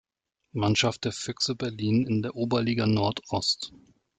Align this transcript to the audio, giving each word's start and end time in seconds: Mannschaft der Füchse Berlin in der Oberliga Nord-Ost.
Mannschaft 0.53 1.05
der 1.05 1.11
Füchse 1.11 1.53
Berlin 1.53 2.07
in 2.07 2.23
der 2.23 2.35
Oberliga 2.35 2.87
Nord-Ost. 2.87 3.71